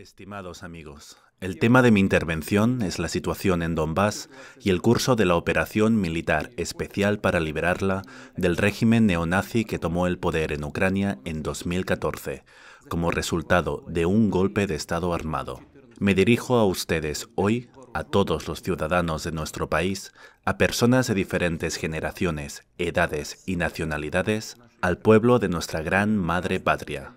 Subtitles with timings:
[0.00, 5.14] Estimados amigos, el tema de mi intervención es la situación en Donbass y el curso
[5.14, 8.00] de la operación militar especial para liberarla
[8.34, 12.44] del régimen neonazi que tomó el poder en Ucrania en 2014,
[12.88, 15.60] como resultado de un golpe de Estado armado.
[15.98, 20.14] Me dirijo a ustedes hoy, a todos los ciudadanos de nuestro país,
[20.46, 27.12] a personas de diferentes generaciones, edades y nacionalidades, al pueblo de nuestra gran madre patria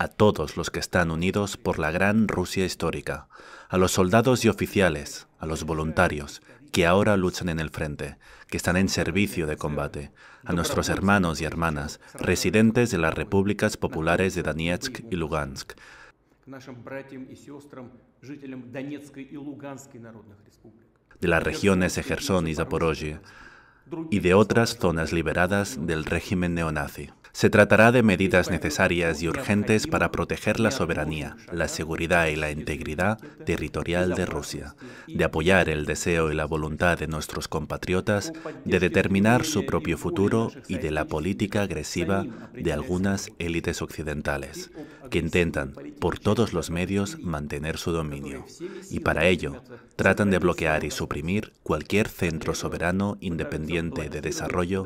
[0.00, 3.28] a todos los que están unidos por la gran Rusia histórica,
[3.68, 6.40] a los soldados y oficiales, a los voluntarios,
[6.72, 8.16] que ahora luchan en el frente,
[8.48, 10.10] que están en servicio de combate,
[10.46, 15.74] a nuestros hermanos y hermanas, residentes de las repúblicas populares de Donetsk y Lugansk,
[21.20, 23.20] de las regiones de Gerson y Zaporozhye,
[24.08, 27.10] y de otras zonas liberadas del régimen neonazi.
[27.32, 32.50] Se tratará de medidas necesarias y urgentes para proteger la soberanía, la seguridad y la
[32.50, 34.74] integridad territorial de Rusia,
[35.06, 38.32] de apoyar el deseo y la voluntad de nuestros compatriotas
[38.64, 44.70] de determinar su propio futuro y de la política agresiva de algunas élites occidentales,
[45.10, 48.44] que intentan por todos los medios mantener su dominio.
[48.90, 49.62] Y para ello,
[49.96, 54.84] tratan de bloquear y suprimir cualquier centro soberano independiente de desarrollo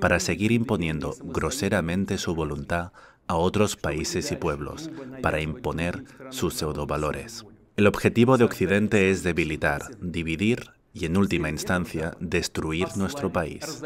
[0.00, 1.85] para seguir imponiendo groseramente
[2.18, 2.92] su voluntad
[3.28, 4.90] a otros países y pueblos
[5.22, 7.44] para imponer sus pseudovalores.
[7.76, 13.82] El objetivo de Occidente es debilitar, dividir y, en última instancia, destruir nuestro país.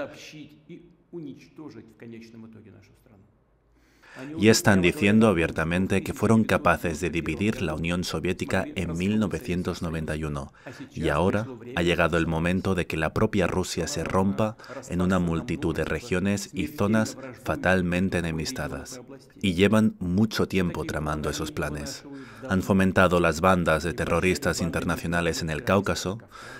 [4.39, 10.53] Y están diciendo abiertamente que fueron capaces de dividir la Unión Soviética en 1991.
[10.95, 11.47] Y ahora
[11.77, 14.57] ha llegado el momento de que la propia Rusia se rompa
[14.89, 19.01] en una multitud de regiones y zonas fatalmente enemistadas.
[19.43, 22.05] Y llevan mucho tiempo tramando esos planes.
[22.49, 26.19] Han fomentado las bandas de terroristas internacionales en el Cáucaso,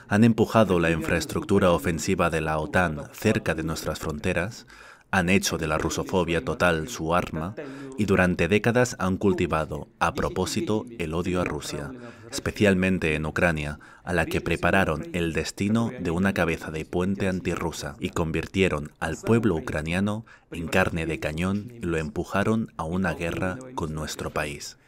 [0.09, 4.67] han empujado la infraestructura ofensiva de la OTAN cerca de nuestras fronteras,
[5.11, 7.55] han hecho de la rusofobia total su arma
[7.99, 11.91] y durante décadas han cultivado a propósito el odio a Rusia,
[12.31, 17.97] especialmente en Ucrania, a la que prepararon el destino de una cabeza de puente antirrusa
[18.01, 23.59] y convirtieron al pueblo ucraniano en carne de cañón y lo empujaron a una guerra
[23.75, 24.79] con nuestro país.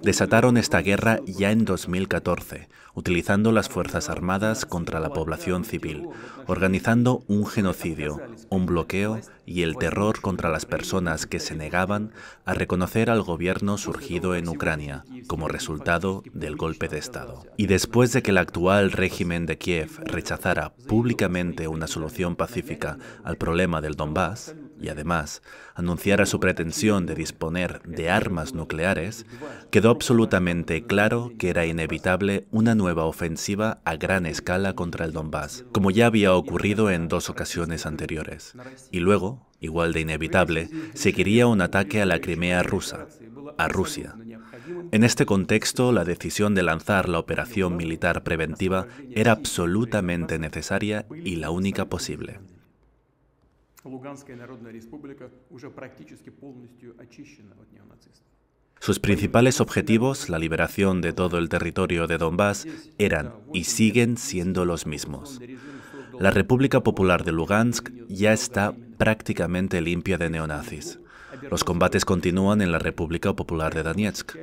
[0.00, 6.08] Desataron esta guerra ya en 2014, utilizando las Fuerzas Armadas contra la población civil,
[6.46, 12.12] organizando un genocidio, un bloqueo y el terror contra las personas que se negaban
[12.46, 17.44] a reconocer al gobierno surgido en Ucrania como resultado del golpe de Estado.
[17.58, 23.36] Y después de que el actual régimen de Kiev rechazara públicamente una solución pacífica al
[23.36, 25.42] problema del Donbass, y además
[25.74, 29.26] anunciara su pretensión de disponer de armas nucleares,
[29.70, 35.64] quedó absolutamente claro que era inevitable una nueva ofensiva a gran escala contra el Donbass,
[35.72, 38.54] como ya había ocurrido en dos ocasiones anteriores.
[38.90, 43.06] Y luego, igual de inevitable, seguiría un ataque a la Crimea rusa,
[43.58, 44.14] a Rusia.
[44.92, 51.36] En este contexto, la decisión de lanzar la operación militar preventiva era absolutamente necesaria y
[51.36, 52.40] la única posible.
[58.80, 62.66] Sus principales objetivos, la liberación de todo el territorio de Donbass,
[62.98, 65.40] eran y siguen siendo los mismos.
[66.18, 71.00] La República Popular de Lugansk ya está prácticamente limpia de neonazis.
[71.50, 74.36] Los combates continúan en la República Popular de Donetsk.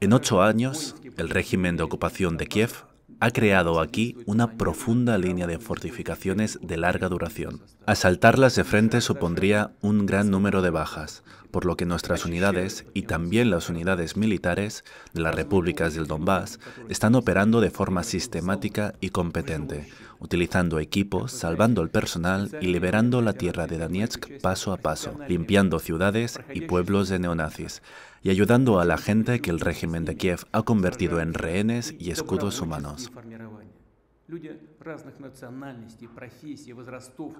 [0.00, 2.89] En ocho años, el régimen de ocupación de Kiev
[3.20, 7.60] ha creado aquí una profunda línea de fortificaciones de larga duración.
[7.86, 13.02] Asaltarlas de frente supondría un gran número de bajas, por lo que nuestras unidades y
[13.02, 19.10] también las unidades militares de las repúblicas del Donbass están operando de forma sistemática y
[19.10, 19.88] competente,
[20.20, 25.78] utilizando equipos, salvando el personal y liberando la tierra de Donetsk paso a paso, limpiando
[25.78, 27.82] ciudades y pueblos de neonazis,
[28.22, 32.10] y ayudando a la gente que el régimen de Kiev ha convertido en rehenes y
[32.10, 33.10] escudos humanos.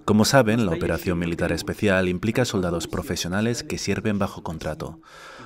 [0.05, 5.01] Como saben, la operación militar especial implica soldados profesionales que sirven bajo contrato.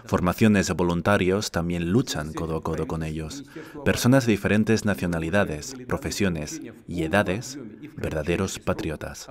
[0.04, 3.44] Formaciones de voluntarios también luchan codo a codo con ellos.
[3.84, 7.58] Personas de diferentes nacionalidades, profesiones y edades,
[7.96, 9.28] verdaderos patriotas.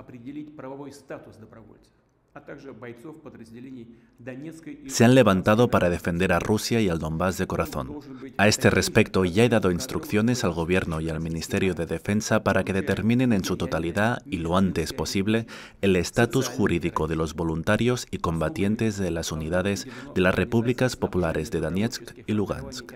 [4.86, 8.00] Se han levantado para defender a Rusia y al Donbass de corazón.
[8.38, 12.64] A este respecto, ya he dado instrucciones al Gobierno y al Ministerio de Defensa para
[12.64, 15.46] que determinen en su totalidad y lo antes posible
[15.80, 21.52] el estatus jurídico de los voluntarios y combatientes de las unidades de las repúblicas populares
[21.52, 22.92] de Donetsk y Lugansk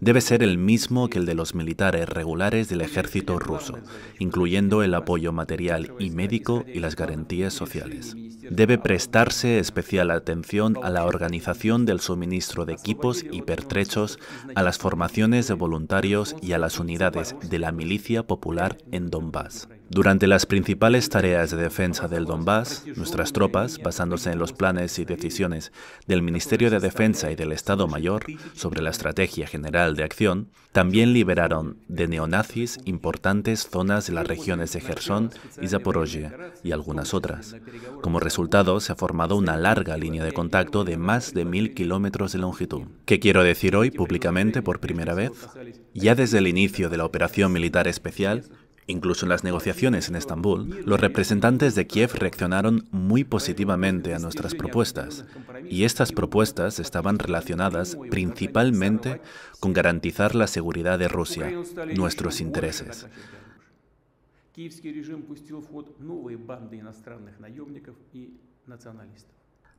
[0.00, 3.78] debe ser el mismo que el de los militares regulares del ejército ruso,
[4.18, 8.16] incluyendo el apoyo material y médico y las garantías sociales.
[8.50, 14.18] Debe prestarse especial atención a la organización del suministro de equipos y pertrechos,
[14.54, 19.68] a las formaciones de voluntarios y a las unidades de la milicia popular en Donbass.
[19.92, 25.04] Durante las principales tareas de defensa del Donbass, nuestras tropas, basándose en los planes y
[25.04, 25.72] decisiones
[26.06, 31.12] del Ministerio de Defensa y del Estado Mayor sobre la estrategia general de acción, también
[31.12, 36.30] liberaron de neonazis importantes zonas de las regiones de Gerson y Zaporozhye
[36.62, 37.56] y algunas otras.
[38.00, 42.30] Como resultado, se ha formado una larga línea de contacto de más de mil kilómetros
[42.30, 42.82] de longitud.
[43.06, 45.32] ¿Qué quiero decir hoy públicamente por primera vez?
[45.94, 48.44] Ya desde el inicio de la operación militar especial,
[48.90, 54.56] Incluso en las negociaciones en Estambul, los representantes de Kiev reaccionaron muy positivamente a nuestras
[54.56, 55.24] propuestas,
[55.68, 59.20] y estas propuestas estaban relacionadas principalmente
[59.60, 61.52] con garantizar la seguridad de Rusia,
[61.94, 63.06] nuestros intereses.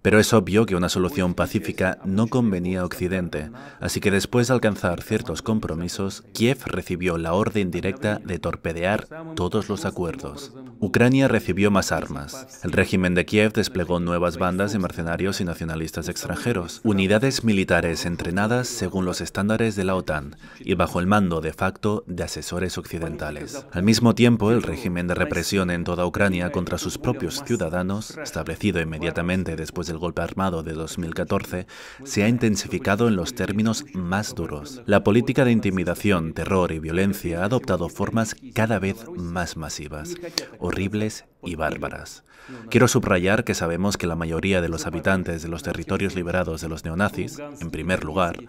[0.01, 4.56] Pero es obvio que una solución pacífica no convenía a Occidente, así que después de
[4.56, 10.53] alcanzar ciertos compromisos, Kiev recibió la orden directa de torpedear todos los acuerdos.
[10.80, 12.62] Ucrania recibió más armas.
[12.63, 18.68] El régimen de Kiev desplegó nuevas bandas de mercenarios y nacionalistas extranjeros, unidades militares entrenadas
[18.68, 23.68] según los estándares de la OTAN y bajo el mando de facto de asesores occidentales.
[23.71, 28.81] Al mismo tiempo, el régimen de represión en toda Ucrania contra sus propios ciudadanos, establecido
[28.81, 31.67] inmediatamente después de golpe armado de 2014
[32.03, 34.81] se ha intensificado en los términos más duros.
[34.85, 40.15] La política de intimidación, terror y violencia ha adoptado formas cada vez más masivas,
[40.59, 42.23] horribles y bárbaras.
[42.69, 46.69] Quiero subrayar que sabemos que la mayoría de los habitantes de los territorios liberados de
[46.69, 48.39] los neonazis, en primer lugar,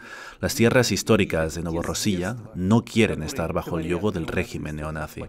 [0.41, 5.25] las tierras históricas de Novorossiya, no quieren estar bajo el yugo del régimen neonazi.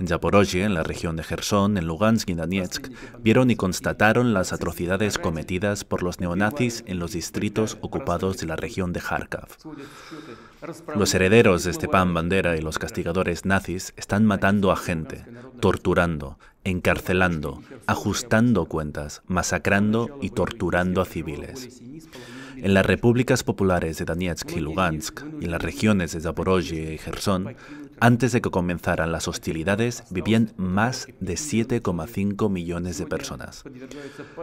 [0.00, 2.88] En Zaporozhye, en la región de Gerson, en Lugansk y Donetsk,
[3.20, 8.56] vieron y constataron las atrocidades cometidas por los neonazis en los distritos ocupados de la
[8.56, 9.48] región de Kharkov.
[10.94, 15.24] Los herederos de Stepan Bandera y los castigadores nazis están matando a gente,
[15.60, 21.82] torturando, encarcelando, ajustando cuentas, masacrando y torturando a civiles.
[22.56, 26.98] En las repúblicas populares de Donetsk y Lugansk y en las regiones de Zaporozhye y
[26.98, 27.56] Gerson,
[27.98, 33.64] antes de que comenzaran las hostilidades, vivían más de 7,5 millones de personas.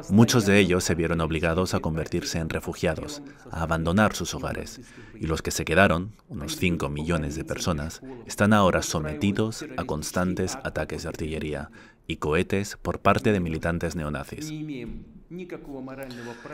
[0.10, 3.22] Muchos de ellos se vieron obligados a convertirse en refugiados,
[3.52, 4.80] a abandonar sus hogares,
[5.14, 10.58] y los que se quedaron, unos 5 millones de personas, están ahora sometidos a constantes
[10.64, 11.70] ataques de artillería
[12.10, 14.52] y cohetes por parte de militantes neonazis.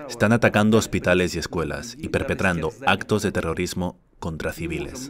[0.09, 5.09] Están atacando hospitales y escuelas y perpetrando actos de terrorismo contra civiles.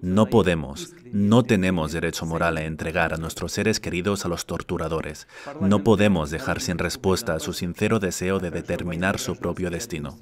[0.00, 5.26] No podemos, no tenemos derecho moral a entregar a nuestros seres queridos a los torturadores.
[5.60, 10.16] No podemos dejar sin respuesta a su sincero deseo de determinar su propio destino.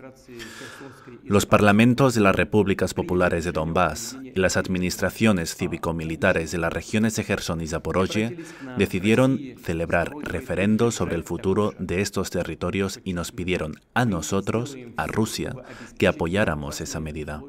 [1.25, 7.17] Los parlamentos de las repúblicas populares de Donbass y las administraciones cívico-militares de las regiones
[7.17, 8.39] de Gerson y Zaporozhye
[8.77, 15.07] decidieron celebrar referendos sobre el futuro de estos territorios y nos pidieron a nosotros, a
[15.07, 15.55] Rusia,
[15.99, 17.43] que apoyáramos esa medida.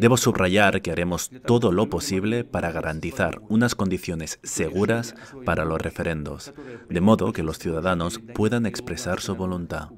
[0.00, 5.14] Debo subrayar que haremos todo lo posible para garantizar unas condiciones seguras
[5.44, 6.54] para los referendos,
[6.88, 9.90] de modo que los ciudadanos puedan expresar su voluntad.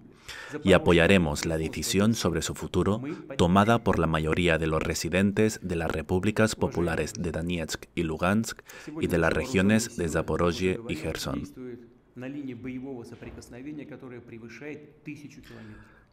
[0.64, 3.00] Y apoyaremos la decisión sobre su futuro
[3.38, 8.61] tomada por la mayoría de los residentes de las repúblicas populares de Donetsk y Lugansk
[9.00, 11.44] y de las regiones de Zaporozhye y Gerson.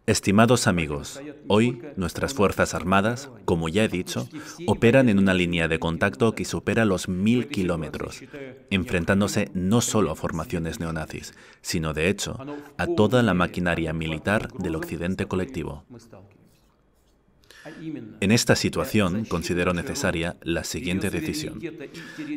[0.05, 4.27] Estimados amigos, hoy nuestras Fuerzas Armadas, como ya he dicho,
[4.65, 8.23] operan en una línea de contacto que supera los mil kilómetros,
[8.71, 12.39] enfrentándose no solo a formaciones neonazis, sino de hecho
[12.77, 15.85] a toda la maquinaria militar del occidente colectivo.
[18.21, 21.59] En esta situación considero necesaria la siguiente decisión.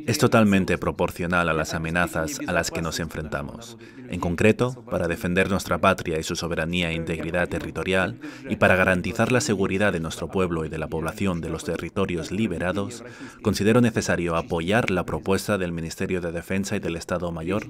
[0.06, 3.78] Es totalmente proporcional a las amenazas a las que nos enfrentamos.
[4.08, 9.32] En concreto, para defender nuestra patria y su soberanía e integridad territorial y para garantizar
[9.32, 13.04] la seguridad de nuestro pueblo y de la población de los territorios liberados,
[13.42, 17.68] considero necesario apoyar la propuesta del Ministerio de Defensa y del Estado Mayor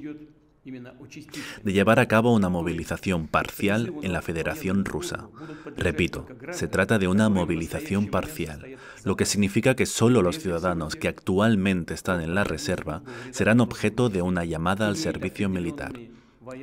[0.64, 5.28] de llevar a cabo una movilización parcial en la Federación Rusa.
[5.76, 11.09] Repito, se trata de una movilización parcial, lo que significa que solo los ciudadanos que
[11.09, 13.02] actualmente están en la reserva
[13.33, 15.99] serán objeto de una llamada al servicio militar.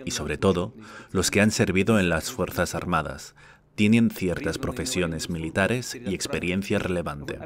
[0.05, 0.73] Y sobre todo,
[1.11, 3.35] los que han servido en las Fuerzas Armadas,
[3.79, 7.39] tienen ciertas profesiones militares y experiencia relevante.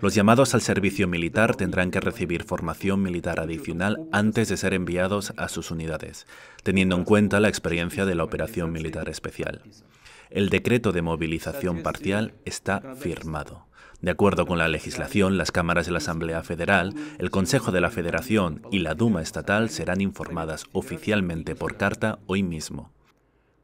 [0.00, 5.32] Los llamados al servicio militar tendrán que recibir formación militar adicional antes de ser enviados
[5.36, 6.28] a sus unidades,
[6.62, 9.62] teniendo en cuenta la experiencia de la operación militar especial.
[10.30, 13.66] El decreto de movilización parcial está firmado.
[14.00, 17.90] De acuerdo con la legislación, las cámaras de la Asamblea Federal, el Consejo de la
[17.90, 22.92] Federación y la Duma Estatal serán informadas oficialmente por carta hoy mismo.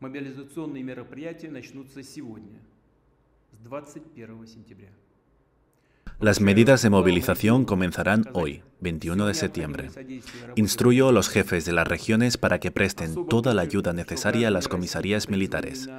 [0.03, 2.61] Мобилизационные мероприятия начнутся сегодня,
[3.51, 4.89] с 21 сентября.
[6.21, 9.89] Las medidas de movilización comenzarán hoy, 21 de septiembre.
[10.57, 14.51] Instruyo a los jefes de las regiones para que presten toda la ayuda necesaria a
[14.51, 15.89] las comisarías militares.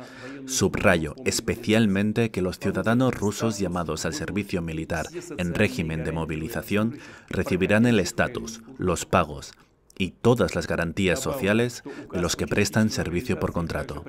[0.44, 5.06] Subrayo especialmente que los ciudadanos rusos llamados al servicio militar
[5.38, 6.98] en régimen de movilización
[7.30, 9.54] recibirán el estatus, los pagos,
[9.97, 14.03] y todas las garantías sociales de los que prestan servicio por contrato.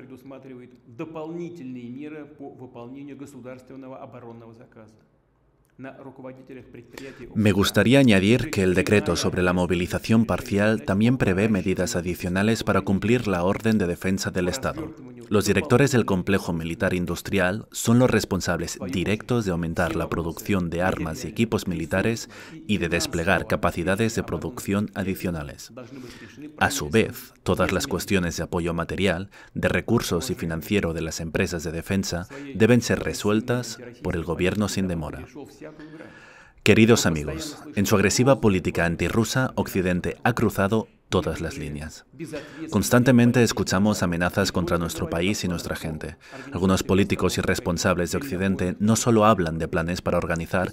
[7.35, 12.81] Me gustaría añadir que el decreto sobre la movilización parcial también prevé medidas adicionales para
[12.81, 14.91] cumplir la orden de defensa del Estado.
[15.29, 20.81] Los directores del complejo militar industrial son los responsables directos de aumentar la producción de
[20.81, 22.29] armas y equipos militares
[22.67, 25.71] y de desplegar capacidades de producción adicionales.
[26.59, 31.19] A su vez, todas las cuestiones de apoyo material, de recursos y financiero de las
[31.19, 35.25] empresas de defensa deben ser resueltas por el gobierno sin demora.
[36.63, 42.05] Queridos amigos, en su agresiva política antirrusa, Occidente ha cruzado todas las líneas.
[42.69, 46.17] Constantemente escuchamos amenazas contra nuestro país y nuestra gente.
[46.51, 50.71] Algunos políticos y responsables de Occidente no solo hablan de planes para organizar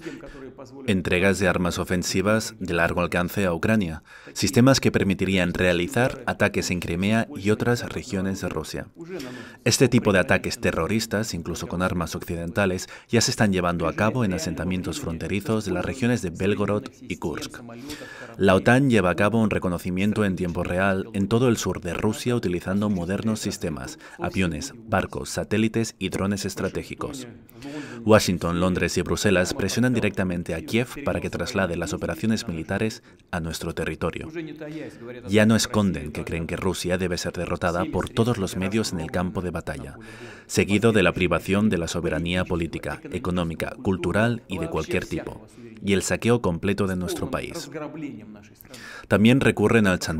[0.86, 6.80] entregas de armas ofensivas de largo alcance a Ucrania, sistemas que permitirían realizar ataques en
[6.80, 8.86] Crimea y otras regiones de Rusia.
[9.64, 14.24] Este tipo de ataques terroristas, incluso con armas occidentales, ya se están llevando a cabo
[14.24, 17.60] en asentamientos fronterizos de las regiones de Belgorod y Kursk.
[18.36, 21.94] La OTAN lleva a cabo un reconocimiento en tiempo real en todo el sur de
[21.94, 27.26] Rusia utilizando modernos sistemas, aviones, barcos, satélites y drones estratégicos.
[28.04, 33.40] Washington, Londres y Bruselas presionan directamente a Kiev para que traslade las operaciones militares a
[33.40, 34.28] nuestro territorio.
[35.28, 39.00] Ya no esconden que creen que Rusia debe ser derrotada por todos los medios en
[39.00, 39.96] el campo de batalla,
[40.46, 45.46] seguido de la privación de la soberanía política, económica, cultural y de cualquier tipo,
[45.82, 47.70] y el saqueo completo de nuestro país.
[49.08, 50.13] También recurren al chantaje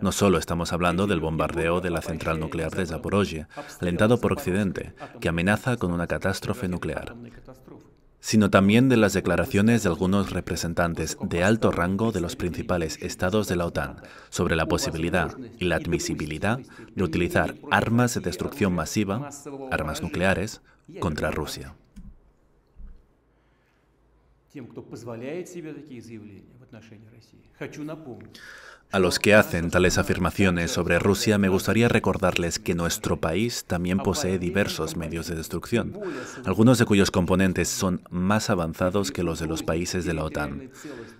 [0.00, 3.46] No solo estamos hablando del bombardeo de la central nuclear de Zaporozhye,
[3.80, 7.14] alentado por Occidente, que amenaza con una catástrofe nuclear
[8.24, 13.48] sino también de las declaraciones de algunos representantes de alto rango de los principales estados
[13.48, 13.96] de la OTAN
[14.30, 16.58] sobre la posibilidad y la admisibilidad
[16.94, 19.28] de utilizar armas de destrucción masiva,
[19.70, 20.62] armas nucleares,
[21.00, 21.74] contra Rusia.
[28.90, 33.98] A los que hacen tales afirmaciones sobre Rusia me gustaría recordarles que nuestro país también
[33.98, 35.98] posee diversos medios de destrucción,
[36.44, 40.70] algunos de cuyos componentes son más avanzados que los de los países de la OTAN.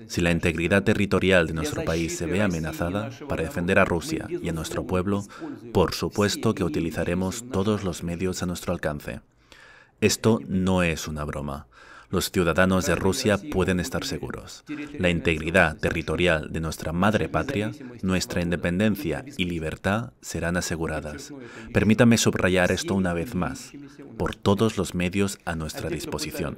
[0.06, 4.48] Si la integridad territorial de nuestro país se ve amenazada para defender a Rusia y
[4.48, 5.24] a nuestro pueblo,
[5.72, 9.20] por supuesto que utilizaremos todos los medios a nuestro alcance.
[10.00, 11.66] Esto no es una broma.
[12.14, 14.62] Los ciudadanos de Rusia pueden estar seguros.
[15.00, 21.32] La integridad territorial de nuestra madre patria, nuestra independencia y libertad serán aseguradas.
[21.72, 23.72] Permítame subrayar esto una vez más,
[24.16, 26.56] por todos los medios a nuestra disposición.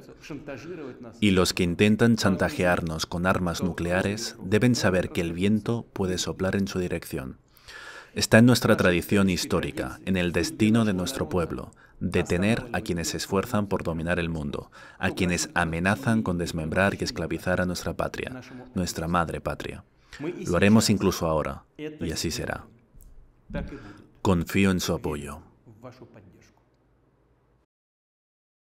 [1.21, 6.55] Y los que intentan chantajearnos con armas nucleares deben saber que el viento puede soplar
[6.55, 7.37] en su dirección.
[8.13, 13.17] Está en nuestra tradición histórica, en el destino de nuestro pueblo, detener a quienes se
[13.17, 18.41] esfuerzan por dominar el mundo, a quienes amenazan con desmembrar y esclavizar a nuestra patria,
[18.75, 19.83] nuestra madre patria.
[20.47, 22.65] Lo haremos incluso ahora, y así será.
[24.21, 25.41] Confío en su apoyo.